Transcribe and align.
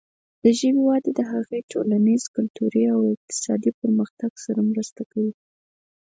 د 0.43 0.45
ژبې 0.59 0.81
وده 0.87 1.11
د 1.17 1.21
هغې 1.31 1.59
د 1.61 1.65
ټولنیز، 1.71 2.23
کلتوري 2.35 2.83
او 2.93 2.99
اقتصادي 3.15 3.71
پرمختګ 3.81 4.31
سره 4.45 4.59
مرسته 4.71 5.01
کوي. 5.11 5.33